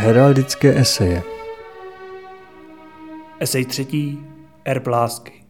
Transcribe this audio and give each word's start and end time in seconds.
Heraldické 0.00 0.78
eseje 0.78 1.22
Esej 3.40 3.64
třetí. 3.64 4.18
Erb 4.64 4.86
lásky. 4.86 5.44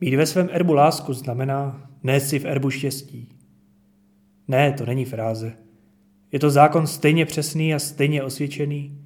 Mít 0.00 0.14
ve 0.14 0.26
svém 0.26 0.48
erbu 0.52 0.72
lásku 0.72 1.12
znamená 1.12 1.90
nést 2.02 2.28
si 2.28 2.38
v 2.38 2.44
erbu 2.44 2.70
štěstí. 2.70 3.28
Ne, 4.48 4.72
to 4.72 4.86
není 4.86 5.04
fráze. 5.04 5.52
Je 6.32 6.38
to 6.38 6.50
zákon 6.50 6.86
stejně 6.86 7.26
přesný 7.26 7.74
a 7.74 7.78
stejně 7.78 8.22
osvědčený, 8.22 9.04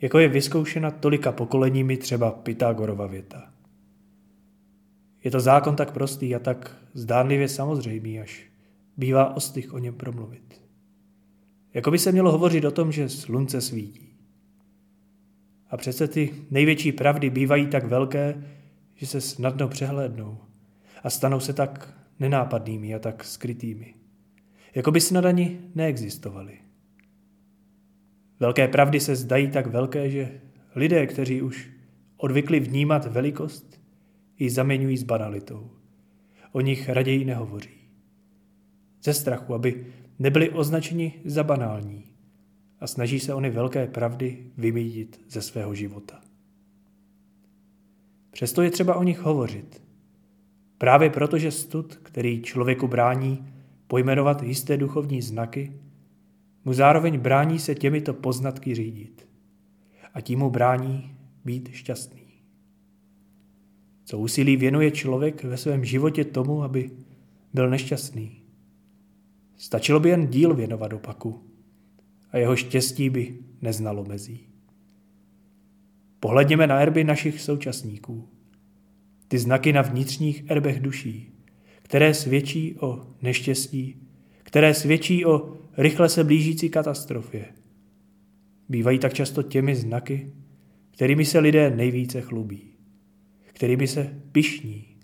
jako 0.00 0.18
je 0.18 0.28
vyzkoušena 0.28 0.90
tolika 0.90 1.32
pokoleními 1.32 1.96
třeba 1.96 2.30
Pythagorova 2.30 3.06
věta. 3.06 3.50
Je 5.24 5.30
to 5.30 5.40
zákon 5.40 5.76
tak 5.76 5.92
prostý 5.92 6.34
a 6.34 6.38
tak 6.38 6.76
zdánlivě 6.94 7.48
samozřejmý, 7.48 8.20
až 8.20 8.46
bývá 8.96 9.36
ostych 9.36 9.74
o 9.74 9.78
něm 9.78 9.94
promluvit. 9.94 10.65
Jako 11.76 11.90
by 11.90 11.98
se 11.98 12.12
mělo 12.12 12.32
hovořit 12.32 12.64
o 12.64 12.70
tom, 12.70 12.92
že 12.92 13.08
slunce 13.08 13.60
svítí. 13.60 14.14
A 15.70 15.76
přece 15.76 16.08
ty 16.08 16.34
největší 16.50 16.92
pravdy 16.92 17.30
bývají 17.30 17.66
tak 17.66 17.84
velké, 17.84 18.44
že 18.94 19.06
se 19.06 19.20
snadno 19.20 19.68
přehlédnou 19.68 20.38
a 21.02 21.10
stanou 21.10 21.40
se 21.40 21.52
tak 21.52 21.94
nenápadnými 22.20 22.94
a 22.94 22.98
tak 22.98 23.24
skrytými. 23.24 23.94
Jako 24.74 24.90
by 24.90 25.00
snad 25.00 25.24
ani 25.24 25.60
neexistovaly. 25.74 26.58
Velké 28.40 28.68
pravdy 28.68 29.00
se 29.00 29.16
zdají 29.16 29.50
tak 29.50 29.66
velké, 29.66 30.10
že 30.10 30.40
lidé, 30.74 31.06
kteří 31.06 31.42
už 31.42 31.70
odvykli 32.16 32.60
vnímat 32.60 33.06
velikost, 33.06 33.80
ji 34.38 34.50
zaměňují 34.50 34.96
s 34.96 35.02
banalitou. 35.02 35.70
O 36.52 36.60
nich 36.60 36.88
raději 36.88 37.24
nehovoří. 37.24 37.88
Ze 39.02 39.14
strachu, 39.14 39.54
aby 39.54 39.86
nebyli 40.18 40.50
označeni 40.50 41.14
za 41.24 41.44
banální 41.44 42.04
a 42.80 42.86
snaží 42.86 43.20
se 43.20 43.34
ony 43.34 43.50
velké 43.50 43.86
pravdy 43.86 44.50
vymítit 44.56 45.20
ze 45.28 45.42
svého 45.42 45.74
života. 45.74 46.20
Přesto 48.30 48.62
je 48.62 48.70
třeba 48.70 48.94
o 48.94 49.02
nich 49.02 49.18
hovořit. 49.18 49.82
Právě 50.78 51.10
proto, 51.10 51.38
že 51.38 51.50
stud, 51.50 51.96
který 52.02 52.42
člověku 52.42 52.88
brání 52.88 53.48
pojmenovat 53.86 54.42
jisté 54.42 54.76
duchovní 54.76 55.22
znaky, 55.22 55.72
mu 56.64 56.72
zároveň 56.72 57.18
brání 57.18 57.58
se 57.58 57.74
těmito 57.74 58.14
poznatky 58.14 58.74
řídit 58.74 59.28
a 60.14 60.20
tím 60.20 60.38
mu 60.38 60.50
brání 60.50 61.16
být 61.44 61.68
šťastný. 61.72 62.26
Co 64.04 64.18
úsilí 64.18 64.56
věnuje 64.56 64.90
člověk 64.90 65.44
ve 65.44 65.56
svém 65.56 65.84
životě 65.84 66.24
tomu, 66.24 66.62
aby 66.62 66.90
byl 67.54 67.70
nešťastný? 67.70 68.45
Stačilo 69.56 70.00
by 70.00 70.08
jen 70.08 70.26
díl 70.26 70.54
věnovat 70.54 70.92
opaku 70.92 71.42
a 72.30 72.38
jeho 72.38 72.56
štěstí 72.56 73.10
by 73.10 73.38
neznalo 73.62 74.04
mezí. 74.04 74.46
Pohledněme 76.20 76.66
na 76.66 76.80
erby 76.80 77.04
našich 77.04 77.40
současníků. 77.40 78.28
Ty 79.28 79.38
znaky 79.38 79.72
na 79.72 79.82
vnitřních 79.82 80.44
erbech 80.50 80.80
duší, 80.80 81.32
které 81.82 82.14
svědčí 82.14 82.76
o 82.80 83.06
neštěstí, 83.22 84.02
které 84.42 84.74
svědčí 84.74 85.24
o 85.24 85.56
rychle 85.76 86.08
se 86.08 86.24
blížící 86.24 86.68
katastrofě. 86.68 87.44
Bývají 88.68 88.98
tak 88.98 89.14
často 89.14 89.42
těmi 89.42 89.76
znaky, 89.76 90.32
kterými 90.90 91.24
se 91.24 91.38
lidé 91.38 91.70
nejvíce 91.70 92.20
chlubí, 92.20 92.74
kterými 93.46 93.88
se 93.88 94.22
pišní. 94.32 94.95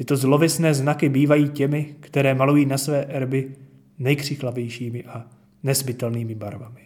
Tyto 0.00 0.16
zlovisné 0.16 0.74
znaky 0.74 1.08
bývají 1.08 1.48
těmi, 1.48 1.94
které 2.00 2.34
malují 2.34 2.66
na 2.66 2.78
své 2.78 3.04
erby 3.04 3.56
nejkřiklavějšími 3.98 5.04
a 5.04 5.26
nesbytelnými 5.62 6.34
barvami. 6.34 6.80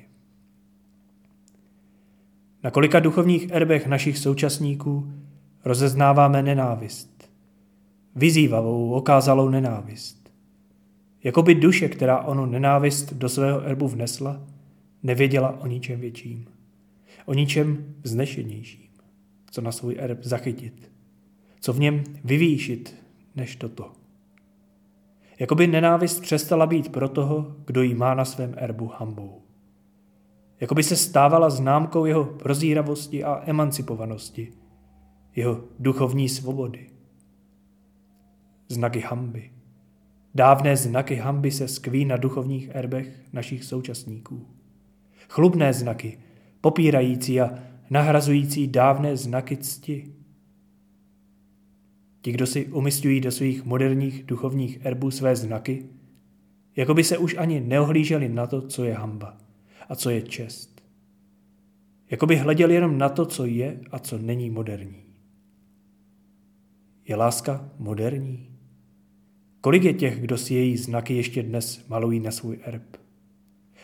Na 2.62 2.70
kolika 2.70 3.00
duchovních 3.00 3.50
erbech 3.50 3.86
našich 3.86 4.19
současníků 4.19 5.12
rozeznáváme 5.64 6.42
nenávist. 6.42 7.30
Vyzývavou, 8.16 8.92
okázalou 8.92 9.48
nenávist. 9.48 10.30
Jakoby 11.24 11.54
duše, 11.54 11.88
která 11.88 12.20
onu 12.20 12.47
nenávist 12.47 13.12
do 13.12 13.28
svého 13.28 13.60
erbu 13.60 13.88
vnesla, 13.88 14.42
nevěděla 15.03 15.60
o 15.60 15.66
ničem 15.66 16.00
větším. 16.00 16.47
O 17.26 17.34
ničem 17.34 17.94
vznešenějším, 18.03 18.91
co 19.50 19.60
na 19.60 19.72
svůj 19.72 19.97
erb 19.98 20.19
zachytit. 20.22 20.91
Co 21.60 21.72
v 21.72 21.80
něm 21.80 22.04
vyvýšit, 22.24 23.03
než 23.37 23.56
toto. 23.56 23.93
Jakoby 25.39 25.67
nenávist 25.67 26.21
přestala 26.21 26.67
být 26.67 26.93
pro 26.93 27.09
toho, 27.09 27.56
kdo 27.67 27.83
ji 27.83 27.95
má 27.95 28.15
na 28.15 28.25
svém 28.25 28.55
erbu 28.56 28.93
hambou. 28.99 29.43
Jakoby 30.61 30.83
se 30.83 30.97
stávala 30.97 31.50
známkou 31.50 32.05
jeho 32.05 32.25
prozíravosti 32.25 33.25
a 33.25 33.43
emancipovanosti, 33.47 34.53
jeho 35.37 35.65
duchovní 35.78 36.28
svobody. 36.28 36.91
Znaky 38.69 39.00
hamby. 39.00 39.51
Dávné 40.34 40.77
znaky 40.77 41.15
hamby 41.15 41.51
se 41.51 41.69
skví 41.69 42.05
na 42.05 42.16
duchovních 42.16 42.71
erbech 42.75 43.33
našich 43.33 43.65
současníků. 43.65 44.47
Chlubné 45.28 45.72
znaky, 45.72 46.19
popírající 46.61 47.41
a 47.41 47.51
nahrazující 47.91 48.69
dávné 48.69 49.16
znaky 49.16 49.56
cti, 49.56 50.15
Ti, 52.24 52.32
kdo 52.32 52.46
si 52.46 52.66
umistují 52.66 53.20
do 53.20 53.32
svých 53.32 53.64
moderních 53.64 54.24
duchovních 54.24 54.86
erbů 54.86 55.10
své 55.10 55.36
znaky, 55.36 55.84
jako 56.76 56.94
by 56.94 57.04
se 57.04 57.18
už 57.18 57.36
ani 57.38 57.60
neohlíželi 57.60 58.28
na 58.28 58.46
to, 58.46 58.62
co 58.62 58.84
je 58.84 58.94
hamba 58.94 59.36
a 59.88 59.96
co 59.96 60.10
je 60.10 60.22
čest. 60.22 60.82
Jako 62.10 62.26
by 62.26 62.36
hleděli 62.36 62.74
jenom 62.74 62.98
na 62.98 63.09
to, 63.09 63.26
co 63.26 63.44
je 63.44 63.80
a 63.91 63.98
co 63.98 64.18
není 64.18 64.50
moderní. 64.50 65.03
Je 67.09 67.16
láska 67.16 67.71
moderní? 67.78 68.48
Kolik 69.60 69.84
je 69.84 69.94
těch, 69.94 70.20
kdo 70.20 70.38
si 70.38 70.54
její 70.54 70.77
znaky 70.77 71.15
ještě 71.15 71.42
dnes 71.42 71.88
malují 71.88 72.20
na 72.20 72.30
svůj 72.30 72.59
erb? 72.62 72.97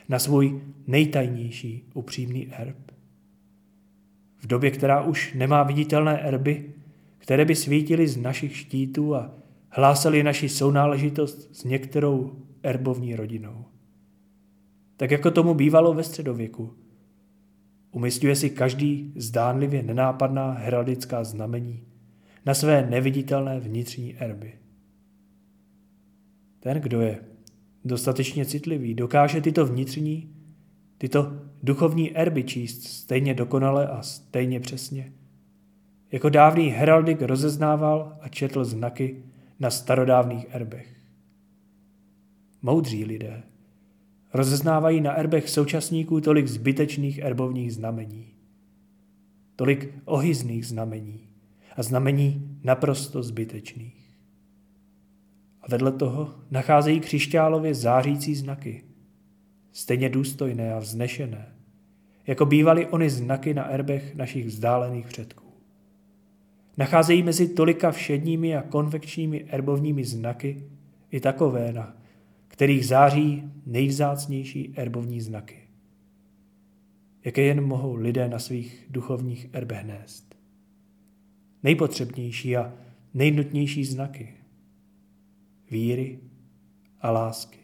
Na 0.09 0.19
svůj 0.19 0.61
nejtajnější, 0.87 1.91
upřímný 1.95 2.53
erb? 2.53 2.93
V 4.39 4.47
době, 4.47 4.71
která 4.71 5.03
už 5.03 5.35
nemá 5.35 5.63
viditelné 5.63 6.21
erby, 6.21 6.75
které 7.21 7.45
by 7.45 7.57
svítily 7.57 8.09
z 8.09 8.17
našich 8.17 8.57
štítů 8.57 9.15
a 9.15 9.35
hlásali 9.69 10.23
naši 10.23 10.49
sounáležitost 10.49 11.57
s 11.57 11.65
některou 11.65 12.33
erbovní 12.63 13.17
rodinou. 13.17 13.65
Tak 14.97 15.11
jako 15.11 15.31
tomu 15.31 15.55
bývalo 15.55 15.95
ve 15.95 16.03
středověku. 16.03 16.75
Umistuje 17.93 18.37
si 18.37 18.51
každý 18.51 19.13
zdánlivě 19.17 19.83
nenápadná 19.83 20.51
heraldická 20.51 21.25
znamení 21.25 21.85
na 22.47 22.55
své 22.55 22.87
neviditelné 22.91 23.61
vnitřní 23.61 24.17
erby. 24.17 24.53
Ten, 26.61 26.81
kdo 26.81 27.01
je 27.01 27.19
dostatečně 27.85 28.45
citlivý, 28.45 28.95
dokáže 28.95 29.41
tyto 29.41 29.67
vnitřní, 29.67 30.35
tyto 30.99 31.33
duchovní 31.63 32.17
erby 32.17 32.45
číst 32.45 32.83
stejně 32.83 33.35
dokonale 33.35 33.89
a 33.89 34.03
stejně 34.03 34.61
přesně, 34.61 35.13
jako 36.13 36.29
dávný 36.29 36.69
heraldik 36.69 37.23
rozeznával 37.23 38.19
a 38.21 38.29
četl 38.29 38.65
znaky 38.65 39.23
na 39.61 39.71
starodávných 39.71 40.47
erbech. 40.51 40.97
Moudří 42.63 43.05
lidé 43.05 43.43
rozeznávají 44.35 45.01
na 45.01 45.13
erbech 45.13 45.51
současníků 45.51 46.21
tolik 46.21 46.47
zbytečných 46.47 47.19
erbovních 47.19 47.75
znamení, 47.75 48.27
tolik 49.57 49.95
ohyzných 50.05 50.67
znamení 50.67 51.29
a 51.77 51.83
znamení 51.83 52.59
naprosto 52.63 53.23
zbytečných. 53.23 54.11
A 55.63 55.67
vedle 55.69 55.93
toho 55.93 56.35
nacházejí 56.51 57.01
křišťálově 57.01 57.75
zářící 57.75 58.35
znaky, 58.35 58.85
stejně 59.73 60.09
důstojné 60.09 60.75
a 60.75 60.79
vznešené, 60.79 61.55
jako 62.27 62.47
bývaly 62.47 62.87
ony 62.87 63.11
znaky 63.11 63.55
na 63.55 63.65
erbech 63.65 64.15
našich 64.15 64.47
vzdálených 64.47 65.07
předků. 65.07 65.40
Nacházejí 66.81 67.23
mezi 67.23 67.49
tolika 67.49 67.91
všedními 67.91 68.57
a 68.57 68.63
konvekčními 68.63 69.45
erbovními 69.49 70.05
znaky 70.05 70.65
i 71.11 71.21
takové, 71.21 71.73
na 71.73 71.97
kterých 72.49 72.87
září 72.87 73.43
nejvzácnější 73.67 74.73
erbovní 74.77 75.21
znaky. 75.21 75.59
Jaké 77.25 77.43
jen 77.43 77.61
mohou 77.61 77.95
lidé 77.95 78.29
na 78.29 78.39
svých 78.39 78.87
duchovních 78.91 79.49
erbech 79.53 79.85
nést. 79.85 80.35
Nejpotřebnější 81.63 82.57
a 82.57 82.73
nejnutnější 83.15 83.85
znaky. 83.85 84.35
Víry 85.71 86.19
a 87.01 87.11
lásky. 87.11 87.59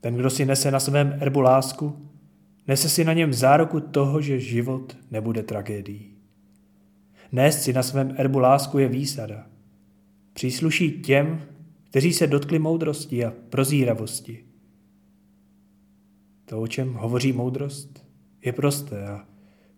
Ten, 0.00 0.14
kdo 0.14 0.30
si 0.30 0.46
nese 0.46 0.70
na 0.70 0.80
svém 0.80 1.18
erbu 1.20 1.40
lásku, 1.40 2.08
nese 2.68 2.88
si 2.88 3.04
na 3.04 3.12
něm 3.12 3.32
záruku 3.32 3.80
toho, 3.80 4.20
že 4.20 4.40
život 4.40 4.96
nebude 5.10 5.42
tragédií. 5.42 6.17
Nést 7.32 7.62
si 7.62 7.72
na 7.72 7.82
svém 7.82 8.14
erbu 8.16 8.38
lásku 8.38 8.78
je 8.78 8.88
výsada. 8.88 9.46
Přísluší 10.32 11.02
těm, 11.02 11.42
kteří 11.90 12.12
se 12.12 12.26
dotkli 12.26 12.58
moudrosti 12.58 13.24
a 13.24 13.32
prozíravosti. 13.50 14.44
To, 16.44 16.60
o 16.60 16.66
čem 16.66 16.92
hovoří 16.94 17.32
moudrost, 17.32 18.06
je 18.44 18.52
prosté 18.52 19.06
a 19.06 19.26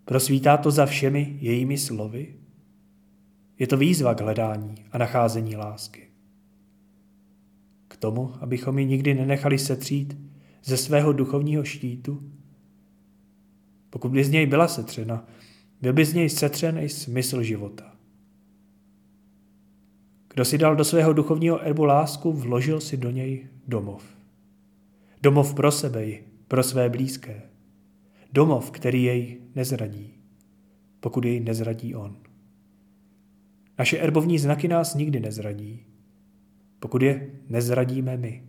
prosvítá 0.04 0.56
to 0.56 0.70
za 0.70 0.86
všemi 0.86 1.38
jejími 1.40 1.78
slovy. 1.78 2.34
Je 3.58 3.66
to 3.66 3.76
výzva 3.76 4.14
k 4.14 4.20
hledání 4.20 4.74
a 4.92 4.98
nacházení 4.98 5.56
lásky. 5.56 6.08
K 7.88 7.96
tomu, 7.96 8.34
abychom 8.40 8.78
ji 8.78 8.86
nikdy 8.86 9.14
nenechali 9.14 9.58
setřít 9.58 10.18
ze 10.64 10.76
svého 10.76 11.12
duchovního 11.12 11.64
štítu, 11.64 12.22
pokud 13.90 14.08
by 14.08 14.24
z 14.24 14.30
něj 14.30 14.46
byla 14.46 14.68
setřena, 14.68 15.26
byl 15.82 15.92
by 15.92 16.04
z 16.04 16.14
něj 16.14 16.28
setřen 16.28 16.78
i 16.78 16.88
smysl 16.88 17.42
života. 17.42 17.96
Kdo 20.34 20.44
si 20.44 20.58
dal 20.58 20.76
do 20.76 20.84
svého 20.84 21.12
duchovního 21.12 21.66
erbu 21.66 21.84
lásku, 21.84 22.32
vložil 22.32 22.80
si 22.80 22.96
do 22.96 23.10
něj 23.10 23.48
domov. 23.68 24.04
Domov 25.22 25.54
pro 25.54 25.72
sebe 25.72 26.06
i 26.06 26.24
pro 26.48 26.62
své 26.62 26.88
blízké. 26.88 27.42
Domov, 28.32 28.70
který 28.70 29.02
jej 29.02 29.40
nezradí, 29.54 30.14
pokud 31.00 31.24
jej 31.24 31.40
nezradí 31.40 31.94
on. 31.94 32.16
Naše 33.78 33.98
erbovní 33.98 34.38
znaky 34.38 34.68
nás 34.68 34.94
nikdy 34.94 35.20
nezradí, 35.20 35.84
pokud 36.78 37.02
je 37.02 37.30
nezradíme 37.48 38.16
my. 38.16 38.44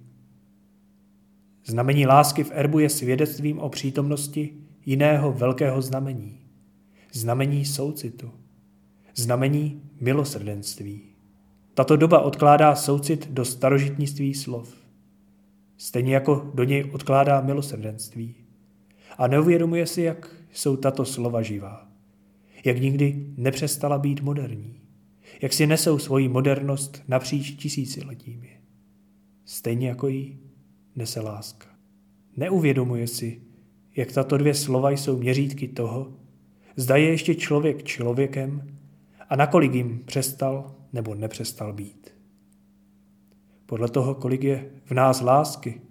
Znamení 1.65 2.07
lásky 2.07 2.43
v 2.43 2.51
erbu 2.53 2.79
je 2.79 2.89
svědectvím 2.89 3.59
o 3.59 3.69
přítomnosti 3.69 4.53
jiného 4.85 5.33
velkého 5.33 5.81
znamení. 5.81 6.40
Znamení 7.13 7.65
soucitu. 7.65 8.31
Znamení 9.15 9.81
milosrdenství. 9.99 11.01
Tato 11.73 11.95
doba 11.97 12.19
odkládá 12.21 12.75
soucit 12.75 13.27
do 13.27 13.45
starožitnictví 13.45 14.33
slov. 14.33 14.75
Stejně 15.77 16.13
jako 16.13 16.51
do 16.53 16.63
něj 16.63 16.89
odkládá 16.93 17.41
milosrdenství. 17.41 18.35
A 19.17 19.27
neuvědomuje 19.27 19.87
si, 19.87 20.01
jak 20.01 20.35
jsou 20.53 20.75
tato 20.75 21.05
slova 21.05 21.41
živá. 21.41 21.87
Jak 22.65 22.81
nikdy 22.81 23.25
nepřestala 23.37 23.99
být 23.99 24.21
moderní. 24.21 24.81
Jak 25.41 25.53
si 25.53 25.67
nesou 25.67 25.99
svoji 25.99 26.27
modernost 26.29 27.03
napříč 27.07 27.51
tisíciletími. 27.51 28.57
Stejně 29.45 29.87
jako 29.87 30.07
jí 30.07 30.39
nese 30.95 31.19
láska. 31.21 31.67
Neuvědomuje 32.37 33.07
si, 33.07 33.41
jak 33.95 34.11
tato 34.11 34.37
dvě 34.37 34.53
slova 34.53 34.91
jsou 34.91 35.17
měřítky 35.17 35.67
toho, 35.67 36.20
zda 36.75 36.95
je 36.97 37.09
ještě 37.09 37.35
člověk 37.35 37.83
člověkem 37.83 38.77
a 39.29 39.35
nakolik 39.35 39.73
jim 39.73 40.03
přestal 40.05 40.75
nebo 40.93 41.15
nepřestal 41.15 41.73
být. 41.73 42.13
Podle 43.65 43.89
toho, 43.89 44.15
kolik 44.15 44.43
je 44.43 44.71
v 44.85 44.91
nás 44.91 45.21
lásky, 45.21 45.81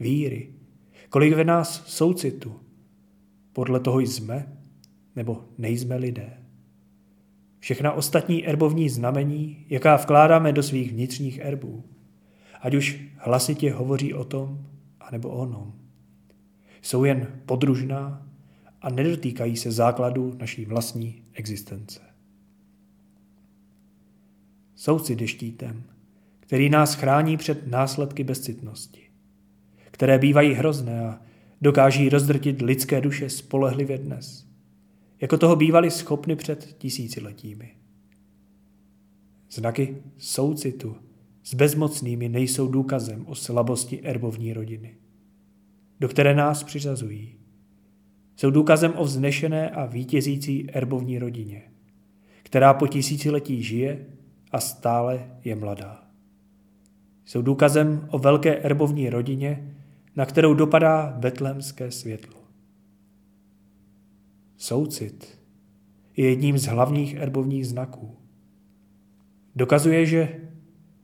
víry, 0.00 0.52
kolik 1.08 1.30
je 1.30 1.44
v 1.44 1.46
nás 1.46 1.86
soucitu, 1.86 2.60
podle 3.52 3.80
toho 3.80 4.00
jsme 4.00 4.58
nebo 5.16 5.44
nejsme 5.58 5.96
lidé. 5.96 6.36
Všechna 7.58 7.92
ostatní 7.92 8.46
erbovní 8.46 8.88
znamení, 8.88 9.66
jaká 9.68 9.96
vkládáme 9.96 10.52
do 10.52 10.62
svých 10.62 10.92
vnitřních 10.92 11.38
erbů, 11.38 11.84
ať 12.60 12.74
už 12.74 13.04
hlasitě 13.16 13.72
hovoří 13.72 14.14
o 14.14 14.24
tom, 14.24 14.66
anebo 15.00 15.28
o 15.28 15.38
onom, 15.38 15.72
jsou 16.82 17.04
jen 17.04 17.26
podružná 17.46 18.29
a 18.82 18.90
nedotýkají 18.90 19.56
se 19.56 19.72
základu 19.72 20.36
naší 20.38 20.64
vlastní 20.64 21.22
existence. 21.32 22.00
Soucit 24.74 25.20
je 25.20 25.28
štítem, 25.28 25.82
který 26.40 26.68
nás 26.68 26.94
chrání 26.94 27.36
před 27.36 27.66
následky 27.66 28.24
bezcitnosti, 28.24 29.10
které 29.90 30.18
bývají 30.18 30.52
hrozné 30.52 31.00
a 31.00 31.20
dokáží 31.60 32.08
rozdrtit 32.08 32.62
lidské 32.62 33.00
duše 33.00 33.30
spolehlivě 33.30 33.98
dnes, 33.98 34.46
jako 35.20 35.38
toho 35.38 35.56
bývali 35.56 35.90
schopni 35.90 36.36
před 36.36 36.74
tisíciletími. 36.78 37.74
Znaky 39.50 40.02
soucitu 40.18 40.96
s 41.44 41.54
bezmocnými 41.54 42.28
nejsou 42.28 42.68
důkazem 42.68 43.26
o 43.26 43.34
slabosti 43.34 44.02
erbovní 44.02 44.52
rodiny, 44.52 44.96
do 46.00 46.08
které 46.08 46.34
nás 46.34 46.62
přiřazují. 46.62 47.39
Jsou 48.40 48.50
důkazem 48.50 48.92
o 48.96 49.04
vznešené 49.04 49.70
a 49.70 49.86
vítězící 49.86 50.70
erbovní 50.70 51.18
rodině, 51.18 51.62
která 52.42 52.74
po 52.74 52.86
tisíciletí 52.86 53.62
žije 53.62 54.06
a 54.52 54.60
stále 54.60 55.30
je 55.44 55.56
mladá. 55.56 56.04
Jsou 57.24 57.42
důkazem 57.42 58.08
o 58.10 58.18
velké 58.18 58.56
erbovní 58.56 59.10
rodině, 59.10 59.74
na 60.16 60.26
kterou 60.26 60.54
dopadá 60.54 61.14
betlemské 61.18 61.90
světlo. 61.90 62.40
Soucit 64.56 65.38
je 66.16 66.28
jedním 66.28 66.58
z 66.58 66.66
hlavních 66.66 67.14
erbovních 67.14 67.66
znaků. 67.66 68.16
Dokazuje, 69.56 70.06
že 70.06 70.40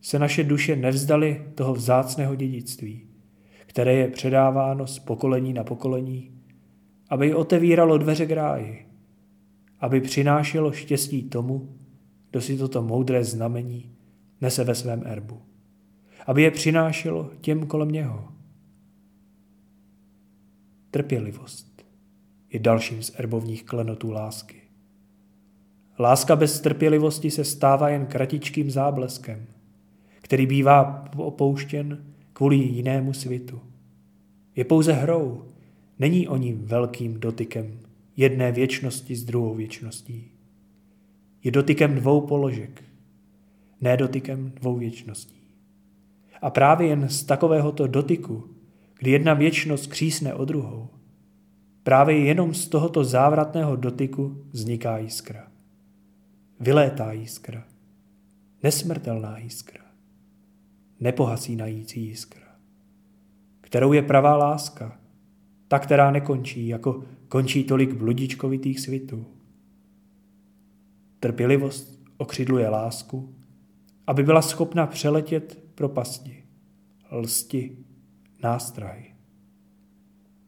se 0.00 0.18
naše 0.18 0.44
duše 0.44 0.76
nevzdali 0.76 1.46
toho 1.54 1.74
vzácného 1.74 2.34
dědictví, 2.34 3.08
které 3.66 3.94
je 3.94 4.08
předáváno 4.08 4.86
z 4.86 4.98
pokolení 4.98 5.52
na 5.52 5.64
pokolení, 5.64 6.35
aby 7.08 7.34
otevíralo 7.34 7.98
dveře 7.98 8.26
k 8.26 8.30
ráji, 8.30 8.86
aby 9.80 10.00
přinášelo 10.00 10.72
štěstí 10.72 11.22
tomu, 11.22 11.76
kdo 12.30 12.40
si 12.40 12.58
toto 12.58 12.82
moudré 12.82 13.24
znamení 13.24 13.92
nese 14.40 14.64
ve 14.64 14.74
svém 14.74 15.02
erbu. 15.06 15.42
Aby 16.26 16.42
je 16.42 16.50
přinášelo 16.50 17.30
těm 17.40 17.66
kolem 17.66 17.88
něho. 17.88 18.28
Trpělivost 20.90 21.84
je 22.52 22.60
dalším 22.60 23.02
z 23.02 23.12
erbovních 23.18 23.64
klenotů 23.64 24.10
lásky. 24.10 24.62
Láska 25.98 26.36
bez 26.36 26.60
trpělivosti 26.60 27.30
se 27.30 27.44
stává 27.44 27.88
jen 27.88 28.06
kratičkým 28.06 28.70
zábleskem, 28.70 29.46
který 30.20 30.46
bývá 30.46 31.04
opouštěn 31.16 32.04
kvůli 32.32 32.56
jinému 32.56 33.12
svitu. 33.12 33.60
Je 34.56 34.64
pouze 34.64 34.92
hrou, 34.92 35.44
není 35.98 36.28
o 36.28 36.38
velkým 36.54 37.20
dotykem 37.20 37.80
jedné 38.16 38.52
věčnosti 38.52 39.16
s 39.16 39.24
druhou 39.24 39.54
věčností 39.54 40.36
je 41.46 41.52
dotykem 41.52 41.94
dvou 41.94 42.20
položek, 42.20 42.84
ne 43.80 43.96
dotykem 43.96 44.50
dvou 44.50 44.76
věčností. 44.76 45.42
A 46.42 46.50
právě 46.50 46.88
jen 46.88 47.08
z 47.08 47.24
takovéhoto 47.24 47.86
dotyku, 47.86 48.50
kdy 48.98 49.10
jedna 49.10 49.34
věčnost 49.34 49.86
křísne 49.86 50.34
o 50.34 50.44
druhou, 50.44 50.88
právě 51.82 52.18
jenom 52.18 52.54
z 52.54 52.68
tohoto 52.68 53.04
závratného 53.04 53.76
dotyku 53.76 54.44
vzniká 54.50 54.98
jiskra. 54.98 55.48
Vylétá 56.60 57.12
jiskra. 57.12 57.64
Nesmrtelná 58.62 59.38
jiskra. 59.38 59.84
Nepohasínající 61.00 62.04
jiskra. 62.04 62.46
Kterou 63.60 63.92
je 63.92 64.02
pravá 64.02 64.36
láska, 64.36 64.98
ta, 65.68 65.78
která 65.78 66.10
nekončí, 66.10 66.68
jako 66.68 67.04
končí 67.28 67.64
tolik 67.64 67.94
bludičkovitých 67.94 68.80
svitů. 68.80 69.26
Trpělivost 71.20 72.02
okřidluje 72.16 72.68
lásku, 72.68 73.34
aby 74.06 74.22
byla 74.22 74.42
schopna 74.42 74.86
přeletět 74.86 75.62
propasti, 75.74 76.44
lsti, 77.10 77.76
nástrahy. 78.42 79.14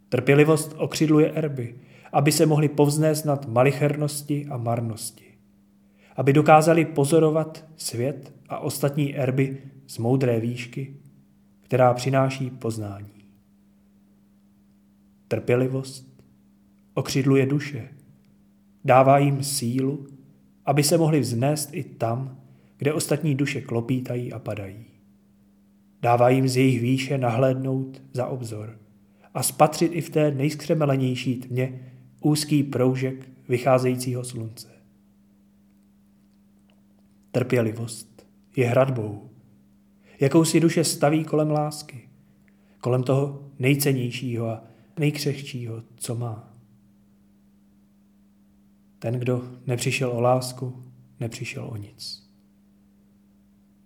Trpělivost 0.08 0.74
okřidluje 0.78 1.32
erby, 1.32 1.74
aby 2.12 2.32
se 2.32 2.46
mohli 2.46 2.68
povznést 2.68 3.24
nad 3.24 3.48
malichernosti 3.48 4.46
a 4.46 4.56
marnosti. 4.56 5.24
Aby 6.16 6.32
dokázali 6.32 6.84
pozorovat 6.84 7.64
svět 7.76 8.34
a 8.48 8.58
ostatní 8.58 9.16
erby 9.16 9.58
z 9.86 9.98
moudré 9.98 10.40
výšky, 10.40 10.96
která 11.62 11.94
přináší 11.94 12.50
poznání. 12.50 13.17
Trpělivost 15.28 16.22
okřidluje 16.94 17.46
duše, 17.46 17.88
dává 18.84 19.18
jim 19.18 19.44
sílu 19.44 20.06
aby 20.68 20.82
se 20.82 20.98
mohli 20.98 21.20
vznést 21.20 21.70
i 21.72 21.84
tam, 21.84 22.40
kde 22.78 22.92
ostatní 22.92 23.34
duše 23.34 23.60
klopítají 23.60 24.32
a 24.32 24.38
padají. 24.38 24.84
Dává 26.02 26.28
jim 26.28 26.48
z 26.48 26.56
jejich 26.56 26.80
výše 26.80 27.18
nahlédnout 27.18 28.02
za 28.12 28.26
obzor 28.26 28.78
a 29.34 29.42
spatřit 29.42 29.92
i 29.94 30.00
v 30.00 30.10
té 30.10 30.30
nejskřemelenější 30.30 31.36
tmě 31.36 31.92
úzký 32.20 32.62
proužek 32.62 33.28
vycházejícího 33.48 34.24
slunce. 34.24 34.68
Trpělivost 37.30 38.26
je 38.56 38.68
hradbou, 38.68 39.30
jakou 40.20 40.44
si 40.44 40.60
duše 40.60 40.84
staví 40.84 41.24
kolem 41.24 41.50
lásky, 41.50 42.08
kolem 42.80 43.02
toho 43.02 43.50
nejcennějšího 43.58 44.48
a 44.48 44.64
nejkřehčího, 44.98 45.82
co 45.96 46.14
má. 46.14 46.52
Ten, 48.98 49.14
kdo 49.14 49.42
nepřišel 49.66 50.10
o 50.10 50.20
lásku, 50.20 50.84
nepřišel 51.20 51.68
o 51.72 51.76
nic. 51.76 52.30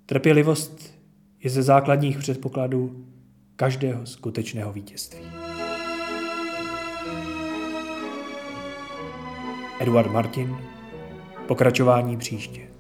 Trpělivost 0.07 0.95
je 1.41 1.51
ze 1.51 1.63
základních 1.63 2.19
předpokladů 2.19 3.07
každého 3.57 4.07
skutečného 4.07 4.73
vítězství. 4.73 5.25
Eduard 9.81 10.13
Martin, 10.13 10.57
pokračování 11.49 12.17
příště. 12.17 12.72